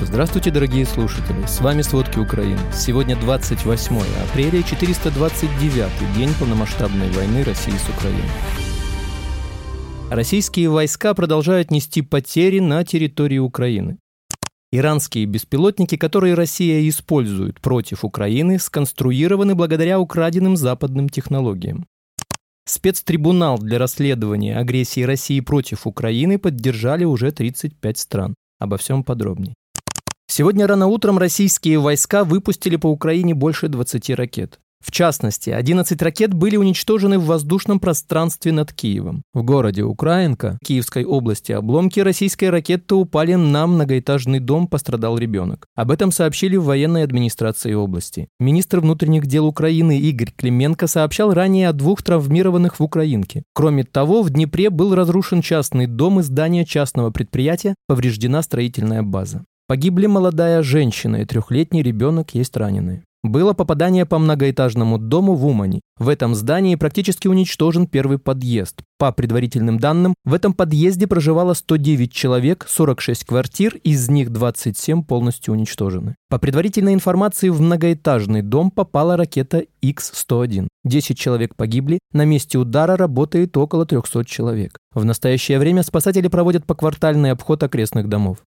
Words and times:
Здравствуйте, 0.00 0.52
дорогие 0.52 0.86
слушатели! 0.86 1.44
С 1.46 1.60
вами 1.60 1.82
«Сводки 1.82 2.20
Украины». 2.20 2.60
Сегодня 2.72 3.16
28 3.16 3.96
апреля, 4.30 4.62
429 4.62 6.16
день 6.16 6.30
полномасштабной 6.38 7.10
войны 7.10 7.42
России 7.42 7.72
с 7.72 7.88
Украиной. 7.88 8.22
Российские 10.08 10.70
войска 10.70 11.14
продолжают 11.14 11.72
нести 11.72 12.02
потери 12.02 12.60
на 12.60 12.84
территории 12.84 13.38
Украины. 13.38 13.98
Иранские 14.70 15.26
беспилотники, 15.26 15.96
которые 15.96 16.34
Россия 16.34 16.88
использует 16.88 17.60
против 17.60 18.04
Украины, 18.04 18.60
сконструированы 18.60 19.56
благодаря 19.56 19.98
украденным 19.98 20.56
западным 20.56 21.08
технологиям. 21.08 21.86
Спецтрибунал 22.66 23.58
для 23.58 23.78
расследования 23.78 24.56
агрессии 24.58 25.02
России 25.02 25.40
против 25.40 25.88
Украины 25.88 26.38
поддержали 26.38 27.04
уже 27.04 27.32
35 27.32 27.98
стран. 27.98 28.34
Обо 28.60 28.76
всем 28.76 29.02
подробнее. 29.02 29.54
Сегодня 30.30 30.66
рано 30.66 30.86
утром 30.86 31.18
российские 31.18 31.78
войска 31.78 32.22
выпустили 32.22 32.76
по 32.76 32.86
Украине 32.86 33.34
больше 33.34 33.68
20 33.68 34.10
ракет. 34.10 34.60
В 34.80 34.92
частности, 34.92 35.50
11 35.50 36.00
ракет 36.02 36.32
были 36.32 36.56
уничтожены 36.56 37.18
в 37.18 37.24
воздушном 37.24 37.80
пространстве 37.80 38.52
над 38.52 38.72
Киевом. 38.72 39.22
В 39.34 39.42
городе 39.42 39.82
Украинка, 39.82 40.56
Киевской 40.62 41.04
области, 41.04 41.50
обломки 41.50 41.98
российской 41.98 42.50
ракеты 42.50 42.94
упали 42.94 43.34
на 43.34 43.66
многоэтажный 43.66 44.38
дом, 44.38 44.68
пострадал 44.68 45.18
ребенок. 45.18 45.66
Об 45.74 45.90
этом 45.90 46.12
сообщили 46.12 46.56
в 46.56 46.64
военной 46.64 47.02
администрации 47.02 47.72
области. 47.72 48.28
Министр 48.38 48.78
внутренних 48.78 49.26
дел 49.26 49.46
Украины 49.46 49.98
Игорь 49.98 50.32
Клименко 50.36 50.86
сообщал 50.86 51.34
ранее 51.34 51.68
о 51.70 51.72
двух 51.72 52.02
травмированных 52.02 52.78
в 52.78 52.82
Украинке. 52.82 53.42
Кроме 53.54 53.82
того, 53.82 54.22
в 54.22 54.30
Днепре 54.30 54.70
был 54.70 54.94
разрушен 54.94 55.42
частный 55.42 55.86
дом 55.86 56.20
и 56.20 56.22
здание 56.22 56.64
частного 56.64 57.10
предприятия, 57.10 57.74
повреждена 57.88 58.42
строительная 58.42 59.02
база. 59.02 59.44
Погибли 59.68 60.06
молодая 60.06 60.62
женщина 60.62 61.16
и 61.16 61.24
трехлетний 61.26 61.82
ребенок, 61.82 62.32
есть 62.32 62.56
раненые. 62.56 63.02
Было 63.22 63.52
попадание 63.52 64.06
по 64.06 64.18
многоэтажному 64.18 64.96
дому 64.96 65.34
в 65.34 65.44
Умани. 65.44 65.82
В 65.98 66.08
этом 66.08 66.34
здании 66.34 66.74
практически 66.74 67.28
уничтожен 67.28 67.86
первый 67.86 68.18
подъезд. 68.18 68.76
По 68.96 69.12
предварительным 69.12 69.78
данным, 69.78 70.14
в 70.24 70.32
этом 70.32 70.54
подъезде 70.54 71.06
проживало 71.06 71.52
109 71.52 72.10
человек, 72.10 72.64
46 72.66 73.26
квартир, 73.26 73.76
из 73.84 74.08
них 74.08 74.30
27 74.30 75.04
полностью 75.04 75.52
уничтожены. 75.52 76.16
По 76.30 76.38
предварительной 76.38 76.94
информации, 76.94 77.50
в 77.50 77.60
многоэтажный 77.60 78.40
дом 78.40 78.70
попала 78.70 79.18
ракета 79.18 79.64
X-101. 79.82 80.68
10 80.84 81.18
человек 81.18 81.56
погибли, 81.56 81.98
на 82.12 82.24
месте 82.24 82.56
удара 82.56 82.96
работает 82.96 83.54
около 83.58 83.84
300 83.84 84.24
человек. 84.24 84.78
В 84.94 85.04
настоящее 85.04 85.58
время 85.58 85.82
спасатели 85.82 86.28
проводят 86.28 86.64
поквартальный 86.64 87.32
обход 87.32 87.62
окрестных 87.62 88.08
домов. 88.08 88.38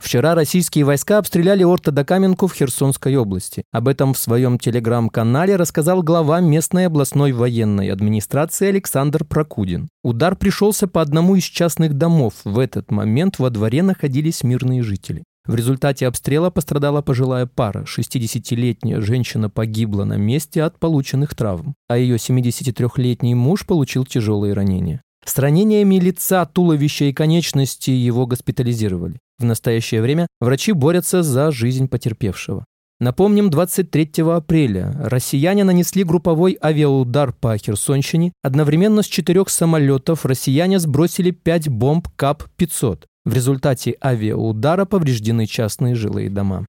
Вчера 0.00 0.34
российские 0.34 0.84
войска 0.84 1.18
обстреляли 1.18 1.62
Ортодокаменку 1.62 2.46
в 2.46 2.54
Херсонской 2.54 3.16
области. 3.16 3.64
Об 3.70 3.86
этом 3.86 4.14
в 4.14 4.18
своем 4.18 4.58
телеграм-канале 4.58 5.56
рассказал 5.56 6.02
глава 6.02 6.40
местной 6.40 6.86
областной 6.86 7.32
военной 7.32 7.92
администрации 7.92 8.68
Александр 8.68 9.24
Прокудин. 9.24 9.88
Удар 10.02 10.36
пришелся 10.36 10.88
по 10.88 11.02
одному 11.02 11.36
из 11.36 11.44
частных 11.44 11.94
домов. 11.94 12.32
В 12.44 12.58
этот 12.58 12.90
момент 12.90 13.38
во 13.38 13.50
дворе 13.50 13.82
находились 13.82 14.42
мирные 14.42 14.82
жители. 14.82 15.22
В 15.44 15.54
результате 15.54 16.06
обстрела 16.06 16.48
пострадала 16.50 17.02
пожилая 17.02 17.44
пара. 17.44 17.84
60-летняя 17.84 19.02
женщина 19.02 19.50
погибла 19.50 20.04
на 20.04 20.16
месте 20.16 20.62
от 20.62 20.78
полученных 20.78 21.34
травм, 21.34 21.74
а 21.88 21.98
ее 21.98 22.16
73-летний 22.16 23.34
муж 23.34 23.66
получил 23.66 24.06
тяжелые 24.06 24.54
ранения. 24.54 25.02
С 25.24 25.38
ранениями 25.38 25.96
лица, 25.96 26.46
туловища 26.46 27.04
и 27.04 27.12
конечности 27.12 27.90
его 27.90 28.26
госпитализировали. 28.26 29.18
В 29.40 29.44
настоящее 29.44 30.02
время 30.02 30.26
врачи 30.38 30.72
борются 30.72 31.22
за 31.22 31.50
жизнь 31.50 31.88
потерпевшего. 31.88 32.66
Напомним, 33.00 33.48
23 33.48 34.10
апреля 34.30 34.92
россияне 34.98 35.64
нанесли 35.64 36.04
групповой 36.04 36.58
авиаудар 36.62 37.32
по 37.32 37.56
Херсонщине. 37.56 38.32
Одновременно 38.42 39.02
с 39.02 39.06
четырех 39.06 39.48
самолетов 39.48 40.26
россияне 40.26 40.78
сбросили 40.78 41.30
пять 41.30 41.70
бомб 41.70 42.08
КАП-500. 42.16 43.04
В 43.24 43.32
результате 43.32 43.96
авиаудара 44.04 44.84
повреждены 44.84 45.46
частные 45.46 45.94
жилые 45.94 46.28
дома. 46.28 46.66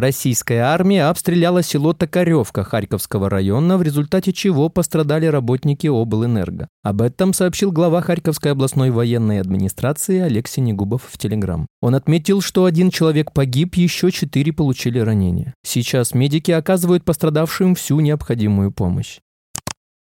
Российская 0.00 0.60
армия 0.60 1.06
обстреляла 1.06 1.64
село 1.64 1.92
Токаревка 1.92 2.62
Харьковского 2.62 3.28
района, 3.28 3.76
в 3.76 3.82
результате 3.82 4.32
чего 4.32 4.68
пострадали 4.68 5.26
работники 5.26 5.88
облэнерго. 5.88 6.68
Об 6.84 7.02
этом 7.02 7.32
сообщил 7.32 7.72
глава 7.72 8.00
Харьковской 8.00 8.52
областной 8.52 8.90
военной 8.90 9.40
администрации 9.40 10.20
Алексей 10.20 10.60
Негубов 10.60 11.02
в 11.10 11.18
Телеграм. 11.18 11.66
Он 11.82 11.96
отметил, 11.96 12.42
что 12.42 12.64
один 12.64 12.92
человек 12.92 13.32
погиб, 13.32 13.74
еще 13.74 14.12
четыре 14.12 14.52
получили 14.52 15.00
ранения. 15.00 15.52
Сейчас 15.64 16.14
медики 16.14 16.52
оказывают 16.52 17.04
пострадавшим 17.04 17.74
всю 17.74 17.98
необходимую 17.98 18.70
помощь. 18.70 19.18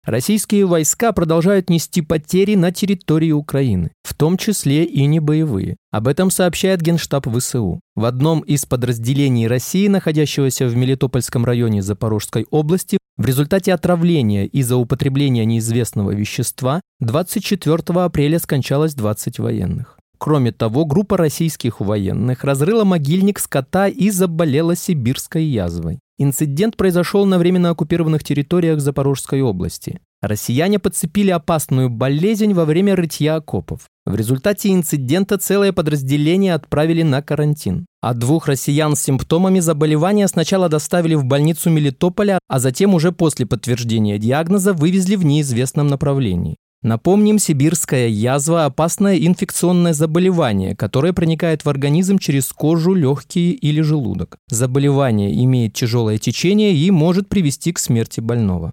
Российские 0.05 0.67
войска 0.67 1.13
продолжают 1.13 1.71
нести 1.71 2.01
потери 2.01 2.53
на 2.53 2.71
территории 2.71 3.31
Украины, 3.31 3.91
в 4.03 4.13
том 4.13 4.37
числе 4.37 4.83
и 4.85 5.03
не 5.07 5.19
боевые. 5.19 5.77
Об 5.91 6.07
этом 6.07 6.29
сообщает 6.29 6.81
Генштаб 6.81 7.27
ВСУ. 7.27 7.79
В 7.95 8.05
одном 8.05 8.41
из 8.41 8.67
подразделений 8.67 9.47
России, 9.47 9.87
находящегося 9.87 10.67
в 10.67 10.75
Мелитопольском 10.75 11.43
районе 11.43 11.81
Запорожской 11.81 12.45
области, 12.51 12.99
в 13.17 13.25
результате 13.25 13.73
отравления 13.73 14.45
из-за 14.45 14.77
употребления 14.77 15.43
неизвестного 15.43 16.11
вещества 16.11 16.81
24 16.99 17.77
апреля 17.99 18.37
скончалось 18.37 18.93
20 18.93 19.39
военных. 19.39 19.97
Кроме 20.19 20.51
того, 20.51 20.85
группа 20.85 21.17
российских 21.17 21.79
военных 21.79 22.43
разрыла 22.43 22.83
могильник 22.83 23.39
скота 23.39 23.87
и 23.87 24.11
заболела 24.11 24.75
сибирской 24.75 25.45
язвой. 25.45 25.99
Инцидент 26.17 26.77
произошел 26.77 27.25
на 27.25 27.37
временно 27.37 27.71
оккупированных 27.71 28.23
территориях 28.23 28.79
Запорожской 28.79 29.41
области. 29.41 29.99
Россияне 30.21 30.79
подцепили 30.79 31.29
опасную 31.29 31.89
болезнь 31.89 32.53
во 32.53 32.63
время 32.63 32.95
рытья 32.95 33.35
окопов. 33.35 33.81
В 34.05 34.15
результате 34.15 34.73
инцидента 34.73 35.37
целое 35.37 35.73
подразделение 35.73 36.53
отправили 36.53 37.01
на 37.01 37.21
карантин. 37.21 37.85
А 38.01 38.13
двух 38.13 38.47
россиян 38.47 38.95
с 38.95 39.01
симптомами 39.01 39.59
заболевания 39.59 40.27
сначала 40.29 40.69
доставили 40.69 41.15
в 41.15 41.25
больницу 41.25 41.69
Мелитополя, 41.69 42.39
а 42.47 42.59
затем 42.59 42.93
уже 42.93 43.11
после 43.11 43.45
подтверждения 43.45 44.17
диагноза 44.17 44.73
вывезли 44.73 45.17
в 45.17 45.25
неизвестном 45.25 45.87
направлении. 45.87 46.55
Напомним, 46.85 47.39
сибирская 47.39 48.09
язва– 48.09 48.65
опасное 48.65 49.17
инфекционное 49.17 49.93
заболевание, 49.93 50.75
которое 50.75 51.13
проникает 51.13 51.65
в 51.65 51.69
организм 51.69 52.19
через 52.19 52.53
кожу, 52.53 52.93
легкие 52.93 53.53
или 53.53 53.81
желудок. 53.81 54.37
Заболевание 54.49 55.33
имеет 55.45 55.73
тяжелое 55.73 56.19
течение 56.19 56.75
и 56.75 56.91
может 56.91 57.27
привести 57.27 57.71
к 57.71 57.79
смерти 57.79 58.19
больного. 58.19 58.71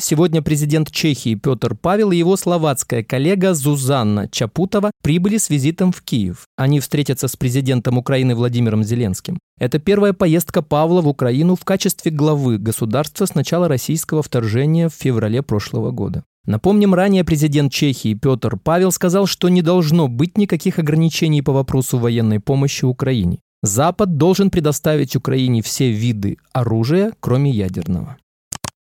Сегодня 0.00 0.40
президент 0.40 0.90
Чехии 0.90 1.34
Петр 1.34 1.74
Павел 1.74 2.12
и 2.12 2.16
его 2.16 2.34
словацкая 2.38 3.02
коллега 3.02 3.52
Зузанна 3.52 4.26
Чапутова 4.30 4.90
прибыли 5.02 5.36
с 5.36 5.50
визитом 5.50 5.92
в 5.92 6.00
Киев. 6.00 6.46
Они 6.56 6.80
встретятся 6.80 7.28
с 7.28 7.36
президентом 7.36 7.98
Украины 7.98 8.36
Владимиром 8.36 8.82
Зеленским. 8.82 9.38
Это 9.60 9.78
первая 9.78 10.14
поездка 10.14 10.62
Павла 10.62 11.02
в 11.02 11.08
Украину 11.08 11.56
в 11.56 11.64
качестве 11.66 12.10
главы 12.10 12.56
государства 12.56 13.26
с 13.26 13.34
начала 13.34 13.68
российского 13.68 14.22
вторжения 14.22 14.88
в 14.88 14.94
феврале 14.94 15.42
прошлого 15.42 15.90
года. 15.90 16.24
Напомним, 16.48 16.94
ранее 16.94 17.24
президент 17.24 17.70
Чехии 17.70 18.14
Петр 18.14 18.56
Павел 18.56 18.90
сказал, 18.90 19.26
что 19.26 19.50
не 19.50 19.60
должно 19.60 20.08
быть 20.08 20.38
никаких 20.38 20.78
ограничений 20.78 21.42
по 21.42 21.52
вопросу 21.52 21.98
военной 21.98 22.40
помощи 22.40 22.86
Украине. 22.86 23.40
Запад 23.62 24.16
должен 24.16 24.48
предоставить 24.48 25.14
Украине 25.14 25.60
все 25.60 25.92
виды 25.92 26.38
оружия, 26.54 27.12
кроме 27.20 27.50
ядерного. 27.50 28.16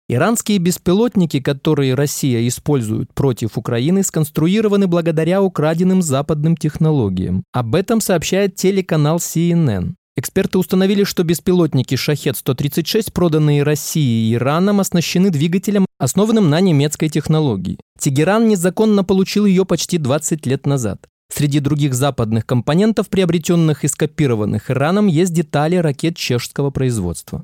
Иранские 0.08 0.58
беспилотники, 0.58 1.38
которые 1.38 1.94
Россия 1.94 2.46
использует 2.48 3.14
против 3.14 3.56
Украины, 3.56 4.02
сконструированы 4.02 4.88
благодаря 4.88 5.40
украденным 5.40 6.02
западным 6.02 6.56
технологиям. 6.56 7.44
Об 7.52 7.76
этом 7.76 8.00
сообщает 8.00 8.56
телеканал 8.56 9.18
CNN. 9.18 9.94
Эксперты 10.16 10.58
установили, 10.58 11.02
что 11.02 11.24
беспилотники 11.24 11.96
«Шахет-136», 11.96 13.12
проданные 13.12 13.64
Россией 13.64 14.30
и 14.30 14.34
Ираном, 14.34 14.78
оснащены 14.78 15.30
двигателем, 15.30 15.86
основанным 15.98 16.50
на 16.50 16.60
немецкой 16.60 17.08
технологии. 17.08 17.78
Тегеран 17.98 18.46
незаконно 18.46 19.02
получил 19.02 19.44
ее 19.44 19.64
почти 19.64 19.98
20 19.98 20.46
лет 20.46 20.66
назад. 20.66 21.08
Среди 21.32 21.58
других 21.58 21.94
западных 21.94 22.46
компонентов, 22.46 23.08
приобретенных 23.08 23.82
и 23.82 23.88
скопированных 23.88 24.70
Ираном, 24.70 25.08
есть 25.08 25.32
детали 25.32 25.76
ракет 25.76 26.16
чешского 26.16 26.70
производства. 26.70 27.42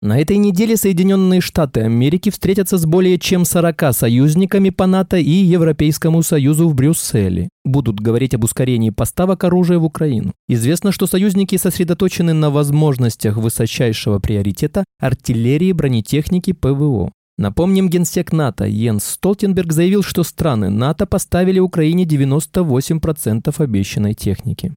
На 0.00 0.20
этой 0.20 0.36
неделе 0.36 0.76
Соединенные 0.76 1.40
Штаты 1.40 1.80
Америки 1.80 2.30
встретятся 2.30 2.78
с 2.78 2.86
более 2.86 3.18
чем 3.18 3.44
40 3.44 3.92
союзниками 3.92 4.70
по 4.70 4.86
НАТО 4.86 5.16
и 5.16 5.28
Европейскому 5.28 6.22
Союзу 6.22 6.68
в 6.68 6.74
Брюсселе. 6.76 7.48
Будут 7.64 7.98
говорить 7.98 8.32
об 8.32 8.44
ускорении 8.44 8.90
поставок 8.90 9.42
оружия 9.42 9.80
в 9.80 9.84
Украину. 9.84 10.34
Известно, 10.48 10.92
что 10.92 11.08
союзники 11.08 11.56
сосредоточены 11.56 12.32
на 12.32 12.50
возможностях 12.50 13.38
высочайшего 13.38 14.20
приоритета 14.20 14.84
артиллерии, 15.00 15.72
бронетехники, 15.72 16.52
ПВО. 16.52 17.10
Напомним, 17.36 17.88
генсек 17.88 18.32
НАТО 18.32 18.66
Йенс 18.66 19.04
Столтенберг 19.04 19.72
заявил, 19.72 20.04
что 20.04 20.22
страны 20.22 20.70
НАТО 20.70 21.06
поставили 21.06 21.58
Украине 21.58 22.04
98% 22.04 23.52
обещанной 23.58 24.14
техники. 24.14 24.74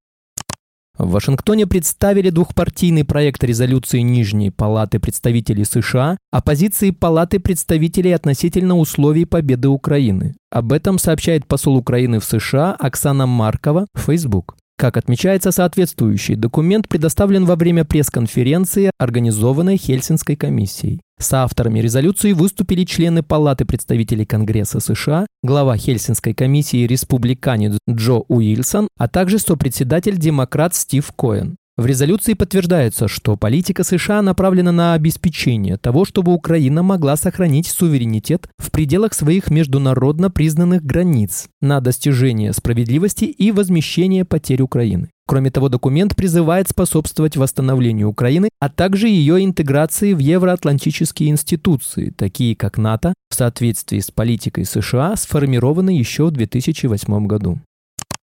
В 1.01 1.13
Вашингтоне 1.13 1.65
представили 1.65 2.29
двухпартийный 2.29 3.03
проект 3.03 3.43
резолюции 3.43 4.01
Нижней 4.01 4.51
Палаты 4.51 4.99
представителей 4.99 5.65
США 5.65 6.19
о 6.29 6.41
позиции 6.43 6.91
Палаты 6.91 7.39
представителей 7.39 8.11
относительно 8.11 8.77
условий 8.77 9.25
победы 9.25 9.67
Украины. 9.67 10.35
Об 10.51 10.71
этом 10.71 10.99
сообщает 10.99 11.47
посол 11.47 11.75
Украины 11.77 12.19
в 12.19 12.23
США 12.23 12.73
Оксана 12.73 13.25
Маркова 13.25 13.87
в 13.95 13.99
Facebook. 13.99 14.55
Как 14.81 14.97
отмечается, 14.97 15.51
соответствующий 15.51 16.33
документ 16.33 16.89
предоставлен 16.89 17.45
во 17.45 17.55
время 17.55 17.85
пресс-конференции, 17.85 18.89
организованной 18.97 19.77
Хельсинской 19.77 20.35
комиссией. 20.35 21.01
С 21.19 21.31
авторами 21.33 21.81
резолюции 21.81 22.33
выступили 22.33 22.83
члены 22.83 23.21
Палаты 23.21 23.65
представителей 23.65 24.25
Конгресса 24.25 24.79
США, 24.79 25.27
глава 25.43 25.77
Хельсинской 25.77 26.33
комиссии 26.33 26.87
республиканец 26.87 27.77
Джо 27.87 28.23
Уилсон, 28.27 28.87
а 28.97 29.07
также 29.07 29.37
сопредседатель 29.37 30.17
демократ 30.17 30.73
Стив 30.73 31.11
Коэн. 31.15 31.57
В 31.77 31.85
резолюции 31.85 32.33
подтверждается, 32.33 33.07
что 33.07 33.37
политика 33.37 33.83
США 33.83 34.21
направлена 34.21 34.71
на 34.71 34.93
обеспечение 34.93 35.77
того, 35.77 36.03
чтобы 36.03 36.33
Украина 36.33 36.83
могла 36.83 37.15
сохранить 37.15 37.67
суверенитет 37.67 38.49
в 38.57 38.71
пределах 38.71 39.13
своих 39.13 39.49
международно 39.49 40.29
признанных 40.29 40.83
границ 40.83 41.47
на 41.61 41.79
достижение 41.79 42.51
справедливости 42.51 43.23
и 43.25 43.51
возмещение 43.51 44.25
потерь 44.25 44.61
Украины. 44.61 45.09
Кроме 45.27 45.49
того, 45.49 45.69
документ 45.69 46.13
призывает 46.17 46.67
способствовать 46.67 47.37
восстановлению 47.37 48.09
Украины, 48.09 48.49
а 48.59 48.67
также 48.67 49.07
ее 49.07 49.41
интеграции 49.45 50.11
в 50.11 50.19
евроатлантические 50.19 51.29
институции, 51.29 52.09
такие 52.09 52.53
как 52.53 52.77
НАТО, 52.77 53.13
в 53.29 53.35
соответствии 53.35 53.99
с 53.99 54.11
политикой 54.11 54.65
США, 54.65 55.15
сформированной 55.15 55.95
еще 55.95 56.25
в 56.25 56.31
2008 56.31 57.27
году. 57.27 57.59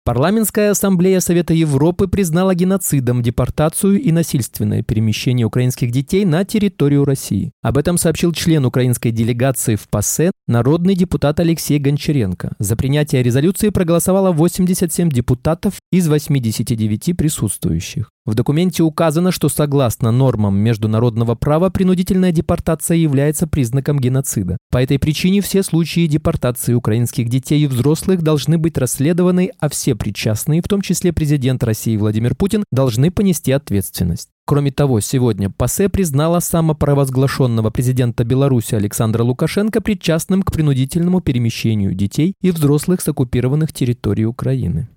Парламентская 0.04 0.72
ассамблея 0.72 1.20
Совета 1.20 1.54
Европы 1.54 2.08
признала 2.08 2.56
геноцидом 2.56 3.22
депортацию 3.22 4.02
и 4.02 4.12
насильственное 4.12 4.82
перемещение 4.82 5.46
украинских 5.46 5.92
детей 5.92 6.26
на 6.26 6.44
территорию 6.44 7.06
России. 7.06 7.52
Об 7.62 7.78
этом 7.78 8.00
сообщил 8.00 8.34
член 8.34 8.66
украинской 8.66 9.12
делегации 9.12 9.76
в 9.76 9.88
ПАСЕ, 9.90 10.32
народный 10.48 10.96
депутат 10.96 11.40
Алексей 11.40 11.78
Гончаренко. 11.78 12.54
За 12.58 12.76
принятие 12.76 13.22
резолюции 13.22 13.70
проголосовало 13.70 14.32
87 14.32 15.10
депутатов 15.10 15.76
из 15.92 16.08
89 16.08 17.16
присутствующих. 17.16 18.10
В 18.24 18.36
документе 18.36 18.84
указано, 18.84 19.32
что 19.32 19.50
согласно 19.50 20.12
нормам 20.12 20.56
международного 20.56 21.34
права 21.34 21.72
принудительная 21.72 22.32
депортация 22.32 22.98
является 22.98 23.48
признаком 23.48 24.00
геноцида. 24.00 24.58
По 24.70 24.78
этой 24.78 25.00
причине 25.00 25.42
все 25.42 25.64
случаи 25.64 26.06
депортации 26.06 26.76
украинских 26.76 27.30
детей 27.30 27.64
и 27.64 27.68
взрослых 27.68 28.22
должны 28.22 28.60
быть 28.60 28.78
расследованы, 28.78 29.50
а 29.60 29.70
все 29.70 29.96
причастные, 29.96 30.62
в 30.62 30.68
том 30.68 30.82
числе 30.82 31.14
президент 31.14 31.64
России 31.64 31.98
Владимир 31.98 32.36
Путин, 32.36 32.64
должны 32.72 33.10
понести 33.10 33.52
ответственность. 33.52 34.30
Кроме 34.46 34.70
того, 34.72 35.00
сегодня 35.00 35.50
ПАСЕ 35.50 35.90
признала 35.90 36.42
самопровозглашенного 36.42 37.72
президента 37.72 38.24
Беларуси 38.24 38.76
Александра 38.76 39.24
Лукашенко 39.24 39.82
причастным 39.82 40.44
к 40.44 40.52
принудительному 40.52 41.22
перемещению 41.22 41.96
детей 41.96 42.36
и 42.42 42.52
взрослых 42.52 43.02
с 43.02 43.08
оккупированных 43.08 43.74
территорий 43.74 44.28
Украины. 44.28 44.90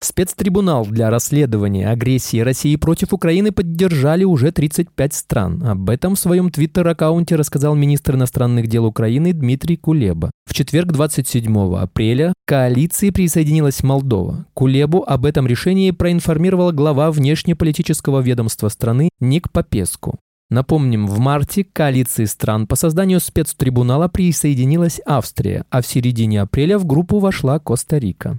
Спецтрибунал 0.00 0.86
для 0.86 1.10
расследования 1.10 1.90
агрессии 1.90 2.38
России 2.38 2.76
против 2.76 3.12
Украины 3.12 3.50
поддержали 3.50 4.22
уже 4.22 4.52
35 4.52 5.12
стран. 5.12 5.62
Об 5.64 5.90
этом 5.90 6.14
в 6.14 6.20
своем 6.20 6.50
твиттер-аккаунте 6.50 7.34
рассказал 7.34 7.74
министр 7.74 8.14
иностранных 8.14 8.68
дел 8.68 8.86
Украины 8.86 9.32
Дмитрий 9.32 9.76
Кулеба. 9.76 10.30
В 10.46 10.54
четверг 10.54 10.92
27 10.92 11.76
апреля 11.76 12.32
к 12.32 12.48
коалиции 12.48 13.10
присоединилась 13.10 13.82
Молдова. 13.82 14.46
Кулебу 14.54 15.02
об 15.04 15.26
этом 15.26 15.48
решении 15.48 15.90
проинформировала 15.90 16.70
глава 16.70 17.10
внешнеполитического 17.10 18.20
ведомства 18.20 18.68
страны 18.68 19.10
Ник 19.18 19.50
Попеску. 19.50 20.20
Напомним, 20.48 21.06
в 21.08 21.18
марте 21.18 21.64
к 21.64 21.72
коалиции 21.72 22.24
стран 22.24 22.68
по 22.68 22.76
созданию 22.76 23.18
спецтрибунала 23.18 24.06
присоединилась 24.06 25.00
Австрия, 25.04 25.64
а 25.70 25.82
в 25.82 25.86
середине 25.86 26.40
апреля 26.40 26.78
в 26.78 26.86
группу 26.86 27.18
вошла 27.18 27.58
Коста-Рика. 27.58 28.38